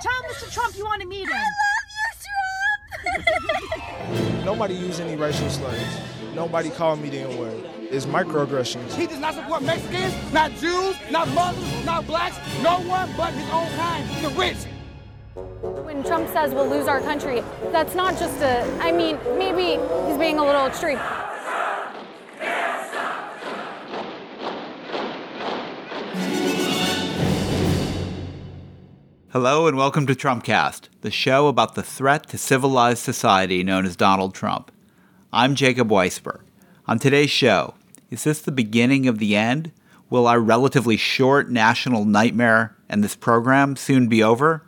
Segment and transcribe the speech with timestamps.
[0.00, 0.52] Tell Mr.
[0.52, 1.34] Trump you want to meet him.
[1.34, 1.86] I love
[3.04, 3.18] you,
[4.14, 4.44] Trump!
[4.44, 5.80] Nobody used any racial slurs.
[6.34, 7.64] Nobody called me the N-word.
[7.90, 8.94] It's microaggressions.
[8.94, 13.48] He does not support Mexicans, not Jews, not Muslims, not blacks, no one but his
[13.50, 14.56] own kind, the rich.
[15.84, 20.18] When Trump says we'll lose our country, that's not just a, I mean, maybe he's
[20.18, 20.98] being a little extreme.
[29.32, 33.96] Hello and welcome to Trumpcast, the show about the threat to civilized society known as
[33.96, 34.70] Donald Trump.
[35.32, 36.40] I'm Jacob Weisberg.
[36.86, 37.72] On today's show,
[38.10, 39.72] is this the beginning of the end?
[40.10, 44.64] Will our relatively short national nightmare and this program soon be over?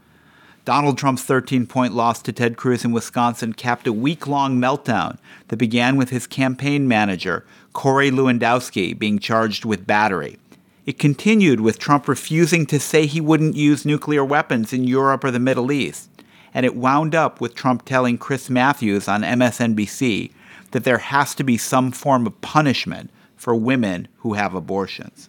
[0.65, 5.19] Donald Trump's 13 point loss to Ted Cruz in Wisconsin capped a week long meltdown
[5.49, 7.45] that began with his campaign manager,
[7.75, 10.39] Corey Lewandowski, being charged with battery.
[10.87, 15.31] It continued with Trump refusing to say he wouldn't use nuclear weapons in Europe or
[15.31, 16.11] the Middle East.
[16.53, 20.33] And it wound up with Trump telling Chris Matthews on MSNBC
[20.73, 25.29] that there has to be some form of punishment for women who have abortions.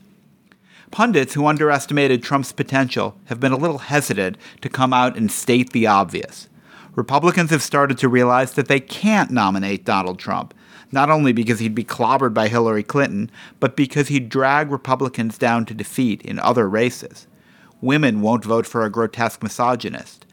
[0.92, 5.72] Pundits who underestimated Trump's potential have been a little hesitant to come out and state
[5.72, 6.47] the obvious.
[6.95, 10.53] Republicans have started to realize that they can't nominate Donald Trump
[10.91, 15.66] not only because he'd be clobbered by Hillary Clinton, but because he'd drag Republicans down
[15.66, 17.28] to defeat in other races.
[17.81, 20.25] Women won't vote for a grotesque misogynist.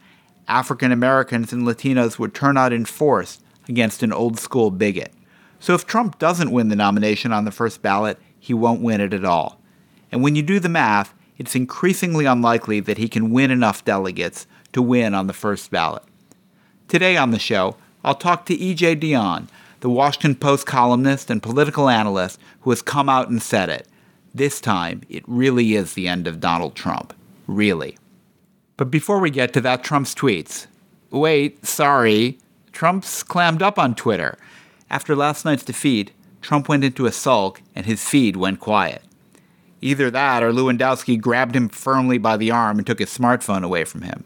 [0.47, 5.13] African Americans and Latinos would turn out in force against an old school bigot.
[5.59, 9.13] So if Trump doesn't win the nomination on the first ballot, he won't win it
[9.13, 9.61] at all.
[10.11, 14.45] And when you do the math, it's increasingly unlikely that he can win enough delegates
[14.73, 16.03] to win on the first ballot.
[16.87, 18.97] Today on the show, I'll talk to E.J.
[18.97, 19.47] Dionne,
[19.83, 23.85] the Washington Post columnist and political analyst who has come out and said it.
[24.33, 27.13] This time, it really is the end of Donald Trump.
[27.47, 27.97] Really.
[28.77, 30.67] But before we get to that, Trump's tweets.
[31.11, 32.37] Wait, sorry.
[32.71, 34.37] Trump's clammed up on Twitter.
[34.89, 36.11] After last night's defeat,
[36.41, 39.03] Trump went into a sulk and his feed went quiet.
[39.81, 43.83] Either that or Lewandowski grabbed him firmly by the arm and took his smartphone away
[43.83, 44.23] from him.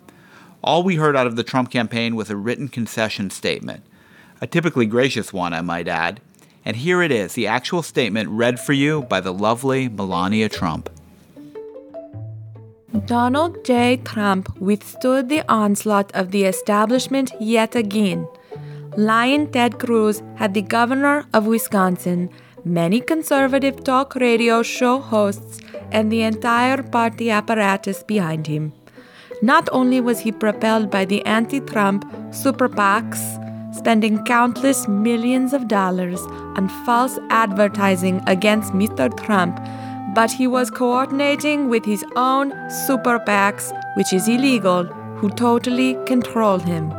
[0.63, 3.83] All we heard out of the Trump campaign was a written concession statement
[4.41, 6.21] a typically gracious one, I might add.
[6.65, 10.89] And here it is the actual statement read for you by the lovely Melania Trump.
[13.05, 13.97] Donald J.
[14.03, 18.27] Trump withstood the onslaught of the establishment yet again.
[18.97, 22.29] Lyin' Ted Cruz had the governor of Wisconsin,
[22.65, 25.59] many conservative talk radio show hosts,
[25.91, 28.73] and the entire party apparatus behind him.
[29.41, 33.46] Not only was he propelled by the anti Trump super PACs,
[33.77, 36.21] spending countless millions of dollars
[36.57, 39.15] on false advertising against Mr.
[39.23, 39.59] Trump,
[40.15, 44.85] but he was coordinating with his own super PACs, which is illegal,
[45.17, 46.93] who totally control him.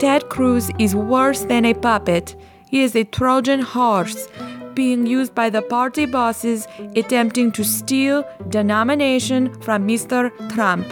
[0.00, 2.34] Ted Cruz is worse than a puppet.
[2.68, 4.28] He is a Trojan horse
[4.74, 10.30] being used by the party bosses attempting to steal the nomination from Mr.
[10.54, 10.86] Trump.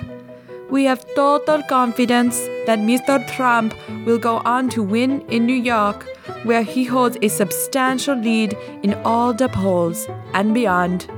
[0.70, 3.26] We have total confidence that Mr.
[3.34, 3.74] Trump
[4.06, 6.06] will go on to win in New York,
[6.44, 11.10] where he holds a substantial lead in all the polls and beyond.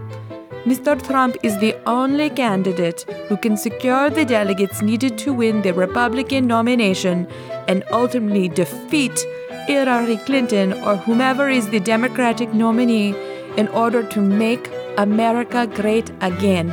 [0.64, 0.96] Mr.
[1.06, 6.46] Trump is the only candidate who can secure the delegates needed to win the Republican
[6.46, 7.26] nomination
[7.68, 9.26] and ultimately defeat
[9.66, 13.14] Hillary Clinton or whomever is the Democratic nominee
[13.58, 16.72] in order to make America great again.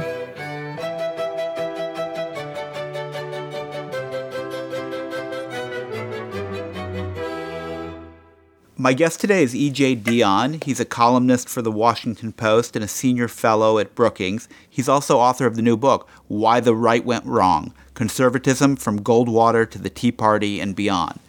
[8.82, 9.98] My guest today is E.J.
[9.98, 10.64] Dionne.
[10.64, 14.48] He's a columnist for the Washington Post and a senior fellow at Brookings.
[14.70, 19.70] He's also author of the new book, Why the Right Went Wrong Conservatism from Goldwater
[19.70, 21.20] to the Tea Party and Beyond.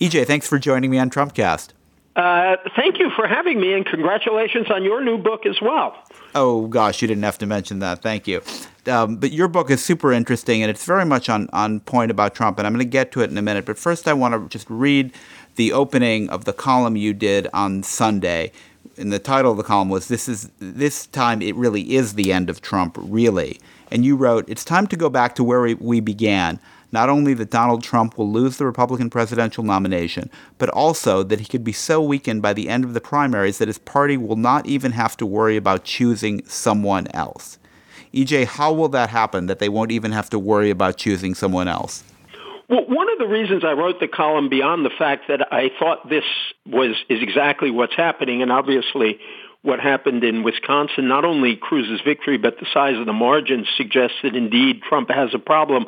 [0.00, 1.68] EJ, thanks for joining me on Trumpcast.
[2.16, 5.94] Uh, thank you for having me, and congratulations on your new book as well.
[6.34, 8.02] Oh, gosh, you didn't have to mention that.
[8.02, 8.42] Thank you.
[8.86, 12.34] Um, but your book is super interesting, and it's very much on, on point about
[12.34, 13.64] Trump, and I'm going to get to it in a minute.
[13.64, 15.12] But first, I want to just read
[15.56, 18.52] the opening of the column you did on Sunday.
[18.96, 22.32] And the title of the column was "This is this time it really is the
[22.32, 23.60] end of Trump, really."
[23.90, 26.58] And you wrote, "It's time to go back to where we, we began,
[26.92, 31.46] not only that Donald Trump will lose the Republican presidential nomination, but also that he
[31.46, 34.66] could be so weakened by the end of the primaries that his party will not
[34.66, 37.58] even have to worry about choosing someone else.
[38.14, 41.68] EJ, how will that happen that they won't even have to worry about choosing someone
[41.68, 42.02] else?
[42.68, 46.08] Well, one of the reasons I wrote the column beyond the fact that I thought
[46.08, 46.24] this
[46.66, 49.20] was is exactly what's happening, and obviously
[49.62, 54.16] what happened in Wisconsin, not only Cruz's victory, but the size of the margin suggests
[54.22, 55.86] that indeed Trump has a problem.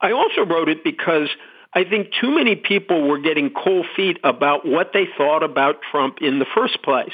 [0.00, 1.28] I also wrote it because
[1.72, 6.18] I think too many people were getting cold feet about what they thought about Trump
[6.22, 7.12] in the first place.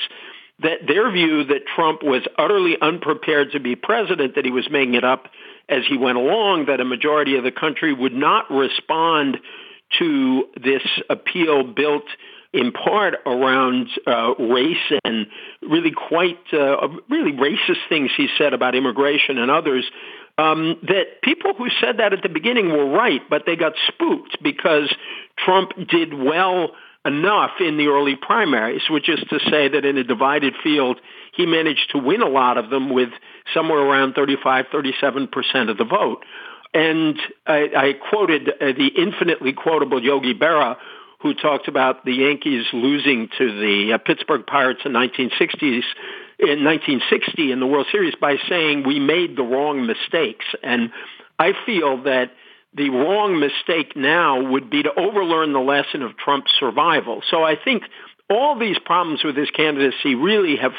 [0.60, 4.94] That their view that Trump was utterly unprepared to be president, that he was making
[4.94, 5.28] it up
[5.68, 9.38] as he went along, that a majority of the country would not respond
[9.98, 12.04] to this appeal built
[12.52, 15.26] in part around uh, race and
[15.62, 19.84] really quite uh, really racist things he said about immigration and others.
[20.38, 24.42] Um, that people who said that at the beginning were right, but they got spooked
[24.42, 24.92] because
[25.36, 26.70] Trump did well
[27.04, 31.00] enough in the early primaries, which is to say that in a divided field,
[31.32, 33.10] he managed to win a lot of them with
[33.54, 36.24] somewhere around 35, 37% of the vote.
[36.74, 40.76] And I, I quoted uh, the infinitely quotable Yogi Berra,
[41.20, 45.82] who talked about the Yankees losing to the uh, Pittsburgh Pirates in 1960s
[46.38, 50.44] in 1960 in the World Series by saying we made the wrong mistakes.
[50.62, 50.90] And
[51.38, 52.32] I feel that
[52.74, 57.22] the wrong mistake now would be to overlearn the lesson of Trump's survival.
[57.30, 57.84] So I think
[58.30, 60.72] all these problems with his candidacy really have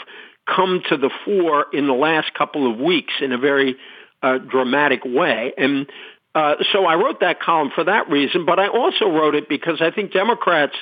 [0.45, 3.75] come to the fore in the last couple of weeks in a very
[4.21, 5.53] uh, dramatic way.
[5.57, 5.87] And
[6.35, 9.81] uh, so I wrote that column for that reason, but I also wrote it because
[9.81, 10.73] I think Democrats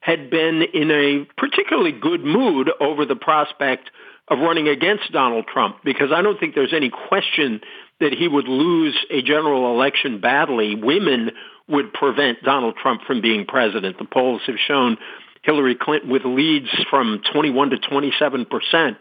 [0.00, 3.90] had been in a particularly good mood over the prospect
[4.28, 7.60] of running against Donald Trump because I don't think there's any question
[8.00, 10.74] that he would lose a general election badly.
[10.74, 11.30] Women
[11.68, 13.98] would prevent Donald Trump from being president.
[13.98, 14.98] The polls have shown
[15.48, 18.98] Hillary Clinton with leads from 21 to 27 percent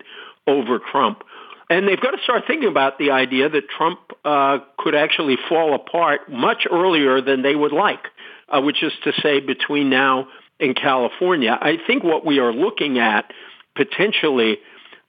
[0.48, 1.24] over Trump.
[1.70, 5.76] And they've got to start thinking about the idea that Trump uh, could actually fall
[5.76, 8.06] apart much earlier than they would like,
[8.48, 11.52] uh, which is to say between now and California.
[11.52, 13.34] I think what we are looking at
[13.76, 14.60] potentially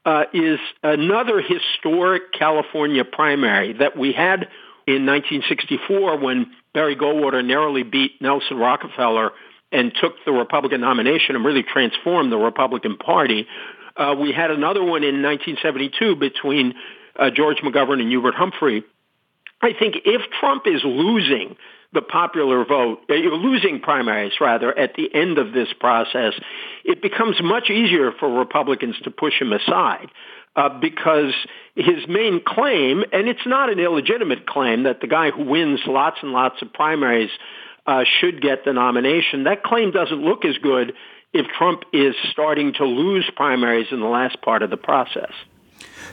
[0.05, 4.49] uh, is another historic California primary that we had
[4.89, 9.31] in 1964 when Barry Goldwater narrowly beat Nelson Rockefeller
[9.73, 13.47] and took the Republican nomination and really transformed the Republican Party.
[13.97, 16.75] Uh, we had another one in 1972 between
[17.19, 18.85] uh, George McGovern and Hubert Humphrey.
[19.61, 21.57] I think if Trump is losing
[21.93, 26.35] the popular vote, uh, losing primaries rather, at the end of this process,
[26.85, 30.09] it becomes much easier for Republicans to push him aside.
[30.57, 31.35] Uh, because
[31.77, 36.17] his main claim, and it's not an illegitimate claim that the guy who wins lots
[36.21, 37.31] and lots of primaries
[37.89, 39.45] uh, should get the nomination.
[39.45, 40.93] That claim doesn't look as good
[41.33, 45.33] if Trump is starting to lose primaries in the last part of the process.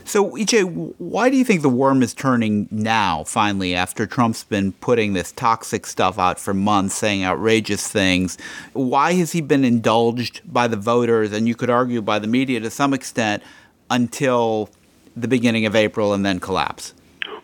[0.04, 4.72] So, EJ, why do you think the worm is turning now, finally, after Trump's been
[4.72, 8.38] putting this toxic stuff out for months, saying outrageous things?
[8.72, 12.60] Why has he been indulged by the voters, and you could argue by the media
[12.60, 13.42] to some extent,
[13.90, 14.70] until
[15.16, 16.94] the beginning of April and then collapse?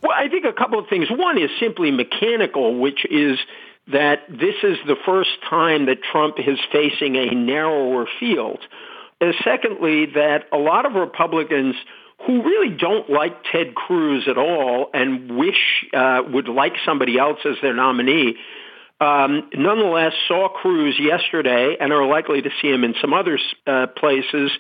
[0.03, 1.11] Well, I think a couple of things.
[1.11, 3.39] One is simply mechanical, which is
[3.89, 8.61] that this is the first time that Trump is facing a narrower field.
[9.21, 11.75] And secondly, that a lot of Republicans
[12.27, 17.39] who really don't like Ted Cruz at all and wish uh, would like somebody else
[17.45, 18.37] as their nominee,
[19.01, 23.89] um, nonetheless saw Cruz yesterday and are likely to see him in some other uh,
[23.97, 24.53] places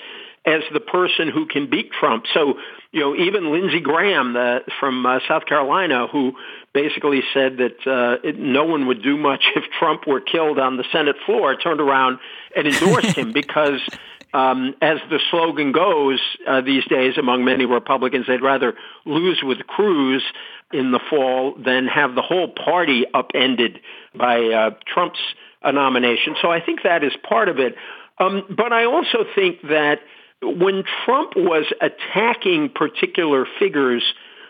[0.44, 2.24] as the person who can beat Trump.
[2.34, 2.54] So,
[2.90, 6.32] you know, even Lindsey Graham the, from uh, South Carolina, who
[6.74, 10.76] basically said that uh, it, no one would do much if Trump were killed on
[10.76, 12.18] the Senate floor, turned around
[12.56, 13.80] and endorsed him because
[14.34, 19.58] um, as the slogan goes uh, these days among many Republicans, they'd rather lose with
[19.66, 20.22] Cruz
[20.72, 23.78] in the fall than have the whole party upended
[24.14, 25.20] by uh, Trump's
[25.62, 26.34] uh, nomination.
[26.40, 27.76] So I think that is part of it.
[28.18, 30.00] Um, but I also think that
[30.42, 34.02] when Trump was attacking particular figures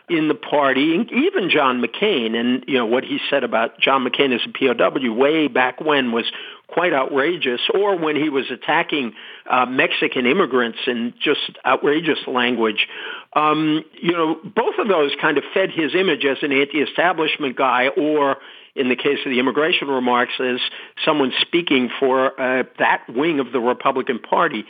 [0.09, 4.35] in the party, even John McCain, and you know what he said about John McCain
[4.35, 6.25] as a POW way back when was
[6.67, 9.13] quite outrageous, or when he was attacking
[9.49, 12.89] uh, Mexican immigrants in just outrageous language.
[13.35, 17.89] Um, you know, both of those kind of fed his image as an anti-establishment guy,
[17.89, 18.37] or
[18.75, 20.61] in the case of the immigration remarks, as
[21.05, 24.65] someone speaking for uh, that wing of the Republican Party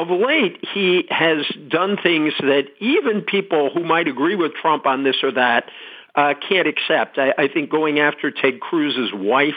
[0.00, 5.04] of late, he has done things that even people who might agree with Trump on
[5.04, 5.70] this or that
[6.14, 7.18] uh, can't accept.
[7.18, 9.54] I, I think going after Ted Cruz's wife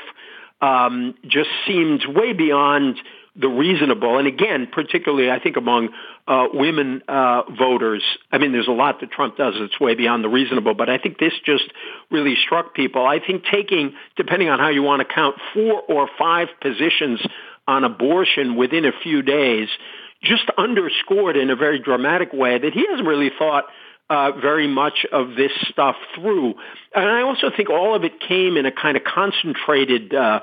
[0.62, 2.97] um, just seemed way beyond
[3.35, 4.19] the reasonable.
[4.19, 5.89] And again, particularly I think among
[6.27, 10.23] uh, women uh, voters, I mean, there's a lot that Trump does that's way beyond
[10.23, 11.65] the reasonable, but I think this just
[12.12, 13.05] really struck people.
[13.05, 17.19] I think taking, depending on how you want to count, four or five positions
[17.67, 19.69] on abortion within a few days
[20.24, 23.65] just underscored in a very dramatic way that he hasn't really thought
[24.10, 26.56] uh, very much of this stuff through.
[26.96, 30.42] And I also think all of it came in a kind of concentrated uh,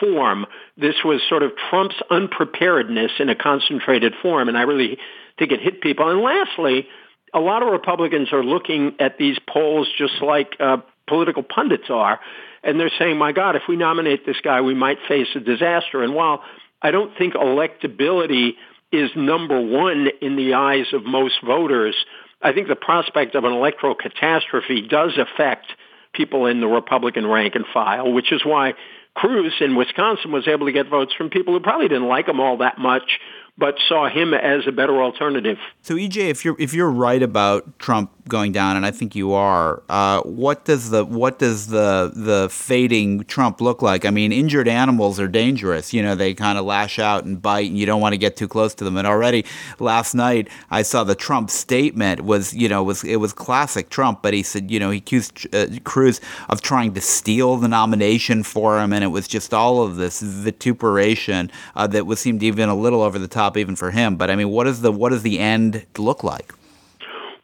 [0.00, 0.46] form.
[0.76, 4.98] This was sort of Trump's unpreparedness in a concentrated form, and I really
[5.38, 6.08] think it hit people.
[6.08, 6.86] And lastly,
[7.34, 12.20] a lot of Republicans are looking at these polls just like uh, political pundits are,
[12.62, 16.02] and they're saying, my God, if we nominate this guy, we might face a disaster.
[16.02, 16.42] And while
[16.82, 18.52] I don't think electability
[18.92, 21.94] is number one in the eyes of most voters,
[22.40, 25.66] I think the prospect of an electoral catastrophe does affect
[26.14, 28.74] people in the Republican rank and file, which is why
[29.14, 32.40] Cruz in Wisconsin was able to get votes from people who probably didn't like him
[32.40, 33.18] all that much,
[33.56, 35.58] but saw him as a better alternative.
[35.82, 39.32] So EJ, if you're if you're right about Trump going down, and I think you
[39.32, 44.04] are, uh, what does the what does the the fading Trump look like?
[44.04, 45.92] I mean, injured animals are dangerous.
[45.92, 48.36] You know, they kind of lash out and bite, and you don't want to get
[48.36, 48.96] too close to them.
[48.96, 49.44] And already
[49.78, 54.22] last night, I saw the Trump statement was you know was it was classic Trump,
[54.22, 58.42] but he said you know he accused uh, Cruz of trying to steal the nomination
[58.42, 62.68] for him, and it was just all of this vituperation uh, that was seemed even
[62.68, 64.16] a little over the top even for him.
[64.16, 66.52] But I mean, what is the what does the end look like?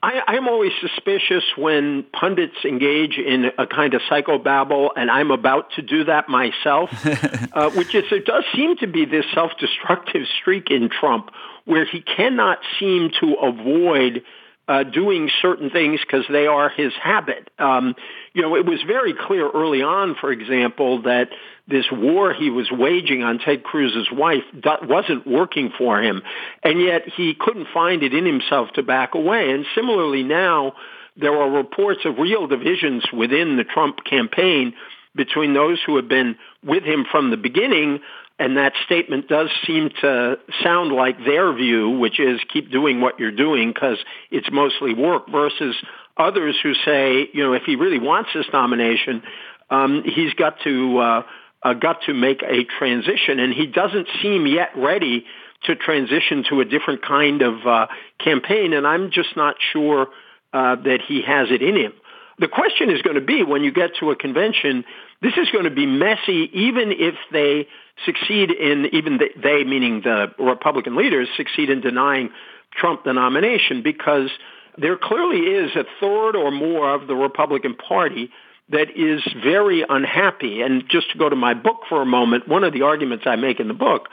[0.05, 5.73] I, am always suspicious when pundits engage in a kind of psychobabble, and I'm about
[5.77, 6.91] to do that myself,
[7.53, 11.31] uh, which is there does seem to be this self-destructive streak in Trump
[11.65, 14.23] where he cannot seem to avoid
[14.67, 17.51] uh, doing certain things because they are his habit.
[17.59, 17.95] Um,
[18.33, 21.29] you know, it was very clear early on, for example, that
[21.69, 24.43] this war he was waging on Ted Cruz's wife
[24.83, 26.23] wasn't working for him,
[26.63, 29.51] and yet he couldn't find it in himself to back away.
[29.51, 30.75] And similarly now,
[31.17, 34.75] there are reports of real divisions within the Trump campaign
[35.15, 38.01] between those who have been with him from the beginning
[38.39, 43.21] and that statement does seem to sound like their view, which is keep doing what
[43.21, 43.99] you're doing because
[44.31, 45.77] it's mostly work versus
[46.17, 49.23] others who say, you know, if he really wants this nomination,
[49.71, 51.23] um, he's got to, uh,
[51.63, 55.25] uh, got to make a transition and he doesn't seem yet ready
[55.65, 57.87] to transition to a different kind of uh,
[58.23, 58.73] campaign.
[58.73, 60.09] And I'm just not sure
[60.53, 61.93] uh, that he has it in him.
[62.39, 64.85] The question is going to be when you get to a convention,
[65.23, 67.69] this is going to be messy even if they
[68.05, 72.31] succeed in, even they, meaning the Republican leaders, succeed in denying
[72.73, 74.31] Trump the nomination because
[74.77, 78.31] there clearly is a third or more of the Republican Party
[78.71, 80.63] that is very unhappy.
[80.63, 83.37] And just to go to my book for a moment, one of the arguments I
[83.37, 84.09] make in the book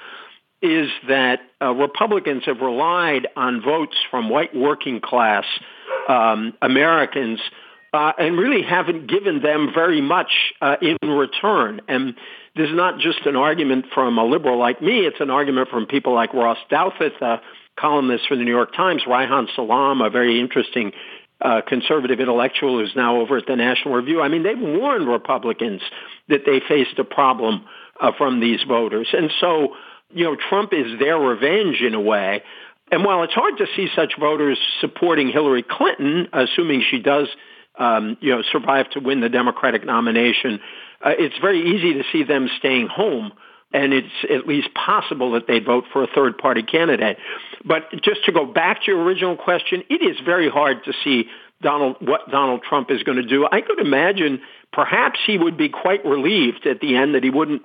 [0.62, 5.46] is that uh, Republicans have relied on votes from white working class
[6.08, 7.40] um, Americans
[7.94, 10.32] uh, and really haven't given them very much
[10.62, 11.82] uh, in return.
[11.88, 12.16] And
[12.56, 15.06] this is not just an argument from a liberal like me.
[15.06, 17.42] It's an argument from people like Ross Douthat, a
[17.78, 20.92] columnist for the New York Times, Reihan Salam, a very interesting
[21.42, 24.22] uh, conservative intellectual who's now over at the National Review.
[24.22, 25.82] I mean, they've warned Republicans
[26.30, 27.66] that they faced a problem
[28.00, 29.10] uh, from these voters.
[29.12, 29.76] And so,
[30.12, 32.44] you know, Trump is their revenge in a way.
[32.92, 37.28] And while it's hard to see such voters supporting Hillary Clinton, assuming she does
[37.78, 40.60] um, you know, survive to win the Democratic nomination,
[41.04, 43.32] uh, it's very easy to see them staying home.
[43.74, 47.18] And it's at least possible that they'd vote for a third party candidate.
[47.64, 51.30] But just to go back to your original question, it is very hard to see
[51.62, 53.48] Donald, what Donald Trump is going to do.
[53.50, 54.42] I could imagine
[54.74, 57.62] perhaps he would be quite relieved at the end that he wouldn't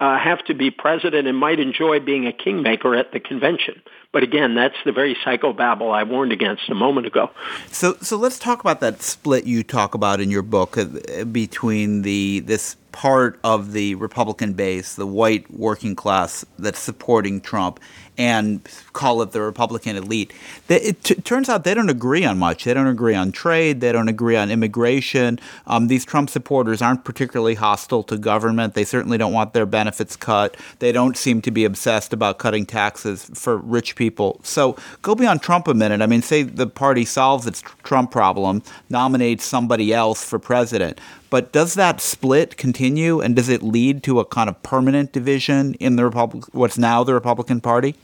[0.00, 3.82] uh, have to be president and might enjoy being a kingmaker at the convention.
[4.10, 7.30] But again, that's the very psychobabble I warned against a moment ago.
[7.70, 12.02] So, so let's talk about that split you talk about in your book uh, between
[12.02, 17.78] the this part of the Republican base, the white working class that's supporting Trump,
[18.16, 18.60] and
[18.92, 20.32] call it the Republican elite.
[20.68, 22.64] It t- turns out they don't agree on much.
[22.64, 23.80] They don't agree on trade.
[23.80, 25.38] They don't agree on immigration.
[25.66, 28.74] Um, these Trump supporters aren't particularly hostile to government.
[28.74, 30.56] They certainly don't want their benefits cut.
[30.80, 34.40] They don't seem to be obsessed about cutting taxes for rich people.
[34.42, 36.00] So go beyond Trump a minute.
[36.00, 40.98] I mean, say the party solves its Trump problem, nominates somebody else for president.
[41.28, 45.74] But does that split continue, and does it lead to a kind of permanent division
[45.74, 47.94] in the Republic, what's now the Republican Party?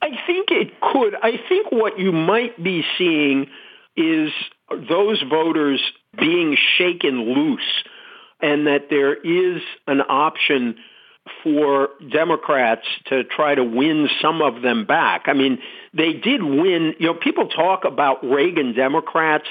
[0.00, 1.14] I think it could.
[1.22, 3.48] I think what you might be seeing
[3.96, 4.30] is
[4.70, 5.82] those voters
[6.18, 7.84] being shaken loose
[8.40, 10.76] and that there is an option
[11.42, 15.22] for Democrats to try to win some of them back.
[15.26, 15.58] I mean,
[15.92, 16.94] they did win.
[16.98, 19.46] You know, people talk about Reagan Democrats,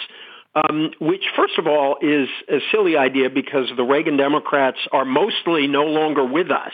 [0.55, 5.67] um, which, first of all, is a silly idea because the Reagan Democrats are mostly
[5.67, 6.73] no longer with us.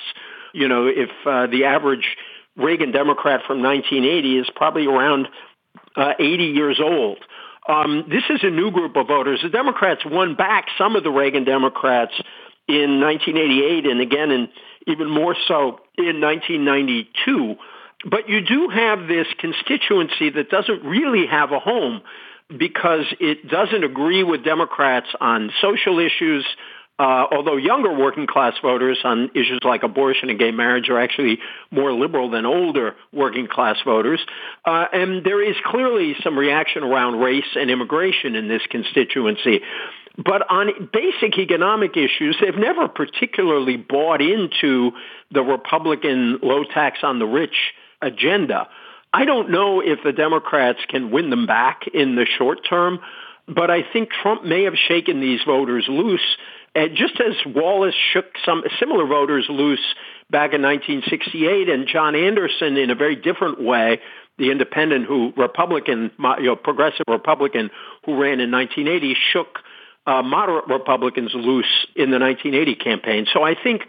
[0.53, 2.18] You know, if uh, the average
[2.58, 5.27] Reagan Democrat from 1980 is probably around
[5.96, 7.20] uh, 80 years old.
[7.68, 9.41] Um, this is a new group of voters.
[9.44, 12.13] The Democrats won back some of the Reagan Democrats
[12.68, 14.50] in 1988 and again in
[14.89, 17.55] even more so in 1992.
[18.10, 22.01] But you do have this constituency that doesn't really have a home
[22.55, 26.46] because it doesn't agree with Democrats on social issues,
[26.98, 31.39] uh, although younger working class voters on issues like abortion and gay marriage are actually
[31.72, 34.19] more liberal than older working class voters.
[34.65, 39.62] Uh, and there is clearly some reaction around race and immigration in this constituency.
[40.24, 44.92] But on basic economic issues, they've never particularly bought into
[45.32, 47.56] the Republican low tax on the rich
[48.02, 48.68] agenda.
[49.14, 53.00] I don't know if the Democrats can win them back in the short term,
[53.48, 56.38] but I think Trump may have shaken these voters loose
[56.76, 59.84] and just as Wallace shook some similar voters loose
[60.30, 64.00] back in 1968 and John Anderson in a very different way,
[64.38, 67.72] the independent who Republican, you know, progressive Republican
[68.06, 69.60] who ran in 1980 shook
[70.06, 73.27] uh, moderate Republicans loose in the 1980 campaign.
[73.34, 73.84] So I think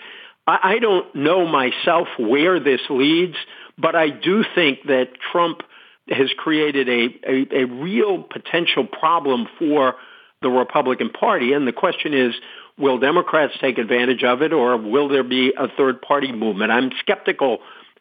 [0.47, 3.37] I, I don't know myself where this leads,
[3.79, 5.63] but I do think that Trump
[6.09, 9.95] has created a, a, a real potential problem for
[10.43, 11.53] the Republican Party.
[11.53, 12.35] And the question is,
[12.79, 16.73] will Democrats take advantage of it or will there be a third party movement?
[16.73, 17.59] I'm skeptical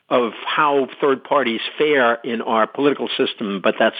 [0.10, 3.96] of how third parties fare in our political system, but that's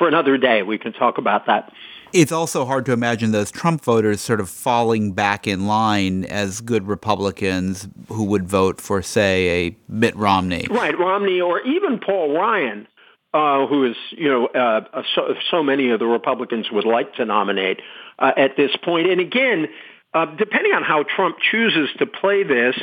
[0.00, 0.62] for another day.
[0.62, 1.70] We can talk about that.
[2.14, 6.62] It's also hard to imagine those Trump voters sort of falling back in line as
[6.62, 10.66] good Republicans who would vote for, say, a Mitt Romney.
[10.70, 12.88] Right, Romney or even Paul Ryan,
[13.34, 17.26] uh, who is, you know, uh, so, so, many of the Republicans would like to
[17.26, 17.80] nominate
[18.18, 19.08] uh, at this point.
[19.08, 19.68] And again,
[20.14, 22.74] uh, depending on how Trump chooses to play this,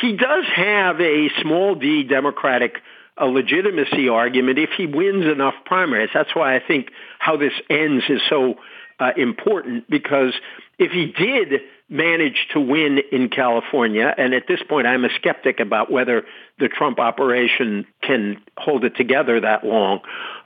[0.00, 2.82] he does have a small d Democratic
[3.18, 6.10] a legitimacy argument if he wins enough primaries.
[6.12, 8.56] That's why I think how this ends is so
[8.98, 10.34] uh, important because
[10.78, 15.60] if he did manage to win in California, and at this point I'm a skeptic
[15.60, 16.24] about whether
[16.58, 20.00] the Trump operation can hold it together that long,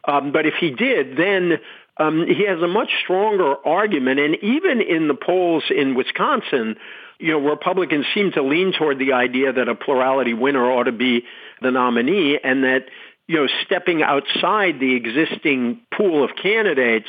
[0.06, 1.58] um, but if he did, then
[1.96, 4.20] um, he has a much stronger argument.
[4.20, 6.76] And even in the polls in Wisconsin,
[7.20, 10.92] you know, Republicans seem to lean toward the idea that a plurality winner ought to
[10.92, 11.24] be
[11.60, 12.86] the nominee and that,
[13.26, 17.08] you know, stepping outside the existing pool of candidates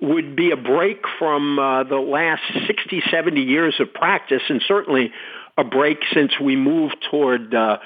[0.00, 5.12] would be a break from uh, the last 60, 70 years of practice and certainly
[5.58, 7.78] a break since we moved toward uh,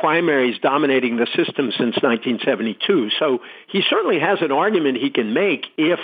[0.00, 3.10] primaries dominating the system since 1972.
[3.18, 5.98] So he certainly has an argument he can make if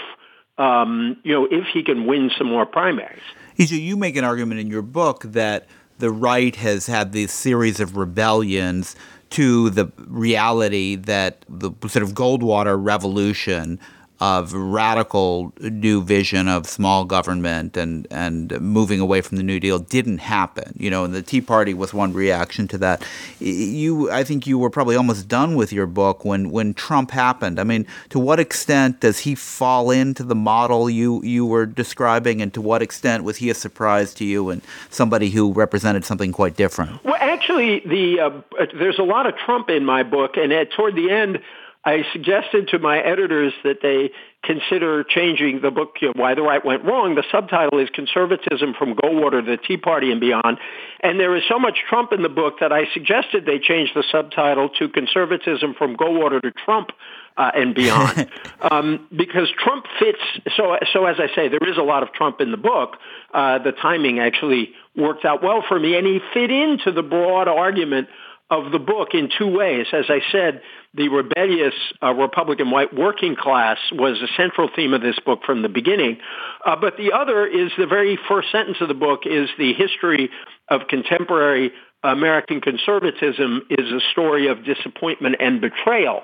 [0.58, 3.22] um, you know if he can win some more primaries.
[3.58, 5.66] EJ, you make an argument in your book that
[5.98, 8.96] the right has had this series of rebellions
[9.30, 13.80] to the reality that the sort of Goldwater revolution
[14.20, 19.78] of radical new vision of small government and and moving away from the New Deal
[19.78, 20.72] didn't happen.
[20.78, 23.04] You know, and the Tea Party was one reaction to that.
[23.40, 27.58] You, I think, you were probably almost done with your book when when Trump happened.
[27.58, 32.40] I mean, to what extent does he fall into the model you you were describing,
[32.40, 36.30] and to what extent was he a surprise to you and somebody who represented something
[36.30, 37.02] quite different?
[37.04, 38.30] Well, actually, the uh,
[38.78, 41.40] there's a lot of Trump in my book, and at, toward the end.
[41.84, 44.10] I suggested to my editors that they
[44.42, 47.14] consider changing the book, you know, Why the Right Went Wrong.
[47.14, 50.58] The subtitle is Conservatism from Goldwater to the Tea Party and Beyond.
[51.02, 54.04] And there is so much Trump in the book that I suggested they change the
[54.10, 56.90] subtitle to Conservatism from Goldwater to Trump
[57.36, 58.30] uh, and beyond.
[58.62, 60.18] um, because Trump fits,
[60.56, 62.96] so, so as I say, there is a lot of Trump in the book.
[63.32, 67.48] Uh, the timing actually worked out well for me, and he fit into the broad
[67.48, 68.08] argument
[68.50, 69.86] of the book in two ways.
[69.92, 70.60] As I said,
[70.92, 75.62] the rebellious uh, Republican white working class was a central theme of this book from
[75.62, 76.18] the beginning.
[76.64, 80.30] Uh, but the other is the very first sentence of the book is the history
[80.68, 81.72] of contemporary
[82.04, 86.22] American conservatism is a story of disappointment and betrayal.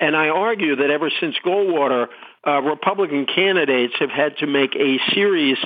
[0.00, 2.08] And I argue that ever since Goldwater,
[2.46, 5.58] uh, Republican candidates have had to make a series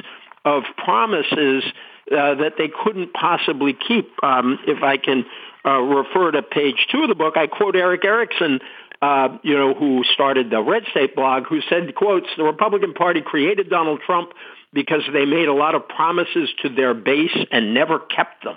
[0.44, 1.64] of promises
[2.12, 4.10] uh, that they couldn't possibly keep.
[4.22, 5.24] Um, if I can
[5.66, 8.60] uh, refer to page two of the book, I quote Erick Erickson,
[9.02, 13.20] uh, you know, who started the Red State blog, who said, quotes, the Republican Party
[13.20, 14.30] created Donald Trump
[14.72, 18.56] because they made a lot of promises to their base and never kept them.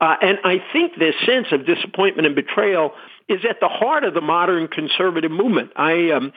[0.00, 2.92] Uh, and I think this sense of disappointment and betrayal
[3.28, 5.72] is at the heart of the modern conservative movement.
[5.74, 6.32] I um,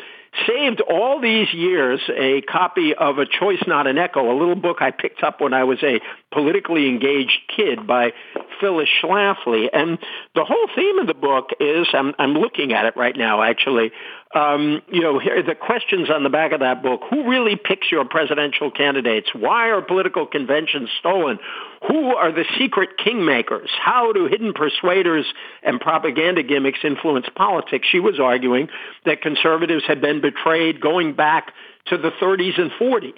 [0.48, 4.78] saved all these years a copy of A Choice Not an Echo, a little book
[4.80, 6.00] I picked up when I was a
[6.32, 8.14] politically engaged kid by
[8.60, 9.68] Phyllis Schlafly.
[9.72, 9.98] And
[10.36, 13.92] the whole theme of the book is, I'm, I'm looking at it right now actually,
[14.36, 17.02] um, you know, here the questions on the back of that book.
[17.10, 19.30] Who really picks your presidential candidates?
[19.34, 21.40] Why are political conventions stolen?
[21.88, 23.70] Who are the secret kingmakers?
[23.84, 25.26] How do hidden persuaders
[25.64, 27.88] and propaganda gimmicks influence politics?
[27.92, 28.70] She was arguing
[29.06, 31.52] that conservatives had been betrayed going back
[31.88, 33.14] to the 30s and 40s.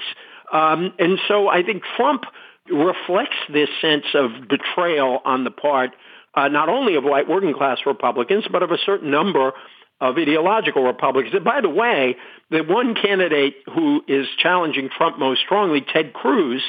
[0.51, 2.23] Um, and so I think Trump
[2.71, 5.91] reflects this sense of betrayal on the part
[6.33, 9.51] uh, not only of white working class Republicans, but of a certain number
[9.99, 11.35] of ideological Republicans.
[11.35, 12.15] And by the way,
[12.49, 16.63] the one candidate who is challenging Trump most strongly, Ted Cruz,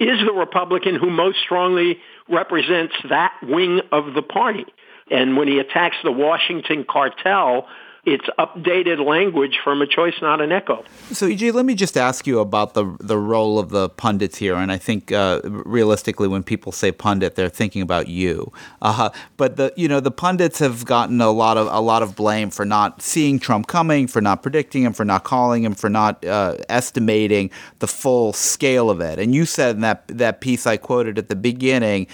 [0.00, 4.66] is the Republican who most strongly represents that wing of the party.
[5.10, 7.68] And when he attacks the Washington cartel,
[8.06, 10.84] it's updated language from a choice, not an echo.
[11.10, 14.56] So, EJ, let me just ask you about the the role of the pundits here.
[14.56, 18.52] And I think uh, realistically, when people say pundit, they're thinking about you.
[18.82, 22.14] Uh, but the you know the pundits have gotten a lot of a lot of
[22.14, 25.88] blame for not seeing Trump coming, for not predicting him, for not calling him, for
[25.88, 29.18] not uh, estimating the full scale of it.
[29.18, 32.06] And you said in that that piece I quoted at the beginning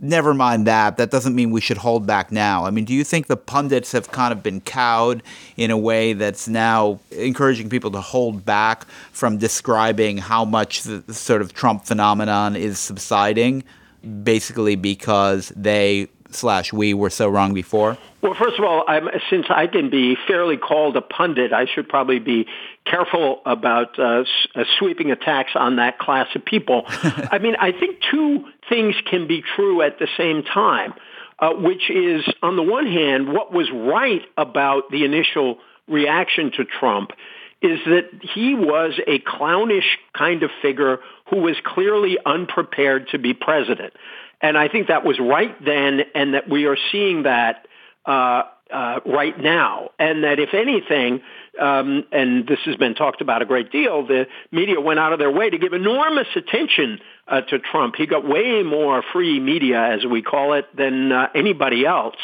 [0.00, 0.96] never mind that.
[0.96, 2.64] That doesn't mean we should hold back now.
[2.64, 5.22] I mean, do you think the pundits have kind of been cowed
[5.56, 11.14] in a way that's now encouraging people to hold back from describing how much the
[11.14, 13.62] sort of Trump phenomenon is subsiding,
[14.22, 17.98] basically because they slash we were so wrong before?
[18.22, 21.88] Well, first of all, I'm, since I can be fairly called a pundit, I should
[21.88, 22.46] probably be
[22.84, 26.84] careful about uh, uh, sweeping attacks on that class of people.
[26.88, 30.94] I mean, I think two things can be true at the same time,
[31.38, 36.64] uh, which is, on the one hand, what was right about the initial reaction to
[36.64, 37.10] Trump
[37.60, 43.34] is that he was a clownish kind of figure who was clearly unprepared to be
[43.34, 43.92] president.
[44.40, 47.66] And I think that was right then, and that we are seeing that
[48.06, 49.90] uh, uh, right now.
[49.98, 51.20] And that if anything,
[51.60, 55.18] um, and this has been talked about a great deal, the media went out of
[55.18, 57.94] their way to give enormous attention uh, to Trump.
[57.96, 62.16] He got way more free media, as we call it, than uh, anybody else.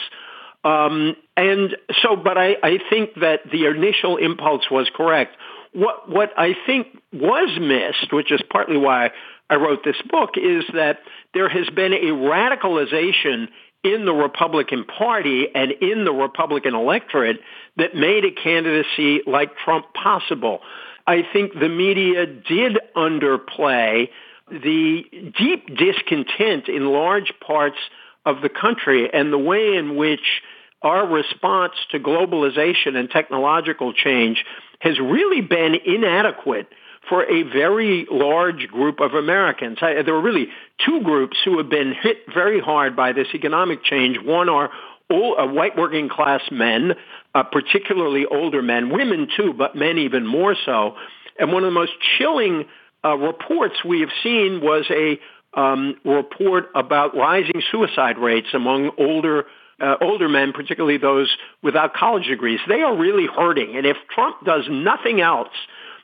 [0.65, 5.37] Um, and so, but I, I think that the initial impulse was correct.
[5.73, 9.11] What what I think was missed, which is partly why
[9.49, 10.99] I wrote this book, is that
[11.35, 13.49] there has been a radicalization
[13.85, 17.39] in the Republican Party and in the Republican electorate
[17.77, 20.61] that made a candidacy like Trump possible.
[21.07, 24.09] I think the media did underplay
[24.51, 25.05] the
[25.39, 27.79] deep discontent in large parts
[28.25, 30.43] of the country and the way in which
[30.83, 34.45] our response to globalization and technological change
[34.81, 36.69] has really been inadequate
[37.09, 39.79] for a very large group of Americans.
[39.81, 40.49] There are really
[40.85, 44.19] two groups who have been hit very hard by this economic change.
[44.21, 44.71] One are
[45.09, 46.95] old, uh, white working class men,
[47.35, 50.97] uh, particularly older men, women too, but men even more so.
[51.39, 52.65] And one of the most chilling
[53.07, 55.19] uh, reports we have seen was a
[55.59, 59.45] um, report about rising suicide rates among older
[59.79, 62.61] uh, older men, particularly those without college degrees.
[62.67, 63.77] They are really hurting.
[63.77, 65.53] And if Trump does nothing else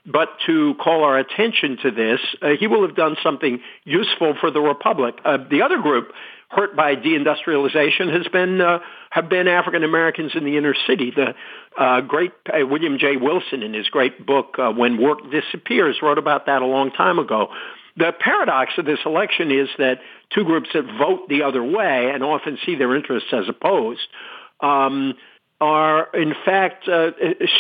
[0.04, 4.50] but to call our attention to this, uh, he will have done something useful for
[4.50, 5.14] the republic.
[5.24, 6.12] Uh, the other group
[6.48, 8.80] hurt by deindustrialization has been uh,
[9.12, 11.12] have been African Americans in the inner city.
[11.14, 11.34] The
[11.78, 13.16] uh, great uh, William J.
[13.18, 17.18] Wilson, in his great book uh, "When Work Disappears," wrote about that a long time
[17.18, 17.48] ago.
[17.98, 20.00] The paradox of this election is that
[20.34, 24.00] two groups that vote the other way and often see their interests as opposed.
[24.60, 25.14] Um,
[25.60, 27.10] are in fact uh,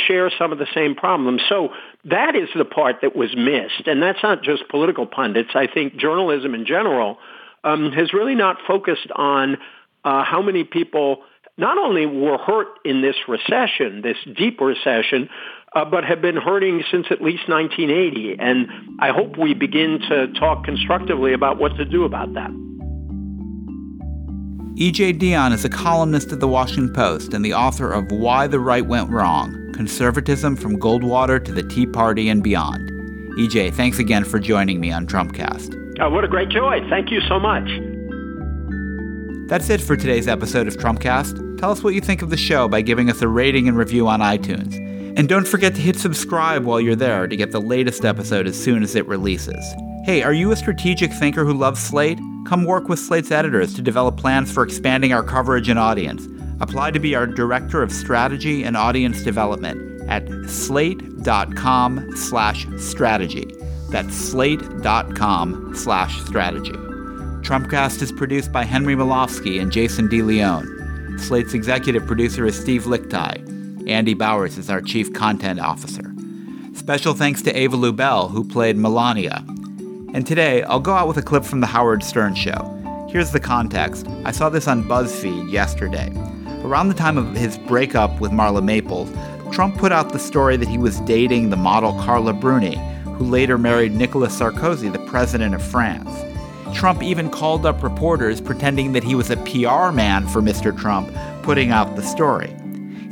[0.08, 1.42] share some of the same problems.
[1.48, 1.68] So
[2.06, 5.50] that is the part that was missed, and that's not just political pundits.
[5.54, 7.18] I think journalism in general
[7.62, 9.58] um, has really not focused on
[10.02, 11.22] uh, how many people
[11.58, 15.28] not only were hurt in this recession, this deep recession,
[15.74, 18.36] uh, but have been hurting since at least 1980.
[18.38, 18.66] And
[19.00, 22.50] I hope we begin to talk constructively about what to do about that.
[24.76, 25.14] E.J.
[25.14, 28.84] Dionne is a columnist at the Washington Post and the author of Why the Right
[28.84, 32.90] Went Wrong Conservatism from Goldwater to the Tea Party and Beyond.
[33.38, 35.98] EJ, thanks again for joining me on Trumpcast.
[36.00, 36.80] Oh, what a great joy.
[36.88, 37.68] Thank you so much.
[39.48, 41.58] That's it for today's episode of Trumpcast.
[41.58, 44.08] Tell us what you think of the show by giving us a rating and review
[44.08, 44.76] on iTunes.
[45.18, 48.60] And don't forget to hit subscribe while you're there to get the latest episode as
[48.60, 49.62] soon as it releases.
[50.04, 52.18] Hey, are you a strategic thinker who loves Slate?
[52.46, 56.26] Come work with Slate's editors to develop plans for expanding our coverage and audience.
[56.60, 63.54] Apply to be our Director of Strategy and Audience Development at slate.com slash strategy.
[63.90, 66.91] That's slate.com slash strategy.
[67.42, 71.18] Trumpcast is produced by Henry Molofsky and Jason DeLeon.
[71.18, 73.88] Slate's executive producer is Steve Lickteig.
[73.90, 76.14] Andy Bowers is our chief content officer.
[76.72, 79.44] Special thanks to Ava Lubell, who played Melania.
[80.14, 83.08] And today, I'll go out with a clip from The Howard Stern Show.
[83.10, 84.06] Here's the context.
[84.24, 86.12] I saw this on BuzzFeed yesterday.
[86.62, 89.10] Around the time of his breakup with Marla Maples,
[89.52, 93.58] Trump put out the story that he was dating the model Carla Bruni, who later
[93.58, 96.08] married Nicolas Sarkozy, the president of France.
[96.74, 100.76] Trump even called up reporters pretending that he was a PR man for Mr.
[100.76, 102.50] Trump, putting out the story.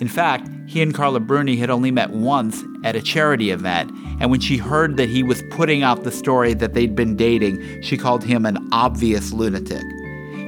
[0.00, 4.30] In fact, he and Carla Bruni had only met once at a charity event, and
[4.30, 7.96] when she heard that he was putting out the story that they'd been dating, she
[7.96, 9.82] called him an obvious lunatic.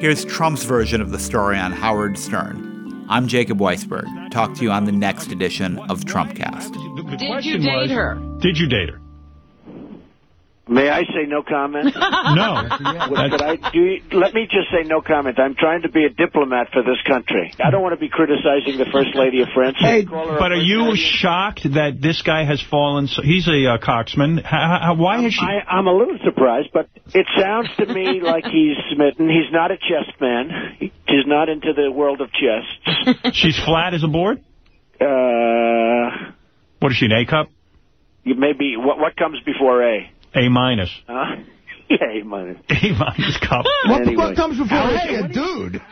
[0.01, 3.05] Here's Trump's version of the story on Howard Stern.
[3.09, 4.31] I'm Jacob Weisberg.
[4.31, 6.73] Talk to you on the next edition of Trumpcast.
[7.19, 8.15] Did you date was, her?
[8.41, 9.02] Did you date her?
[10.69, 11.87] May I say no comment?
[11.95, 12.63] no.
[13.31, 15.41] Could I do, let me just say no comment.
[15.41, 17.53] I'm trying to be a diplomat for this country.
[17.63, 19.77] I don't want to be criticizing the First Lady of France.
[19.81, 23.09] Hey, but are you shocked that this guy has fallen?
[23.09, 24.43] So, he's a uh, coxman.
[24.45, 25.41] How, how, why I'm, she...
[25.41, 29.29] I, I'm a little surprised, but it sounds to me like he's smitten.
[29.29, 30.77] He's not a chess man.
[30.79, 33.33] He's not into the world of chess.
[33.35, 34.39] She's flat as a board?
[35.01, 36.33] Uh...
[36.79, 37.49] What is she, an A cup?
[38.25, 40.12] You maybe what what comes before A?
[40.35, 40.91] A minus.
[41.07, 41.37] Huh?
[41.91, 42.57] Yeah, A minus.
[42.71, 43.67] A minus cup.
[43.87, 44.15] What Anyway.
[44.15, 45.25] the fuck comes before Hey, A?
[45.25, 45.83] a dude.